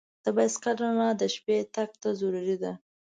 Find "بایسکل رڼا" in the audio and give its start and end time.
0.35-1.09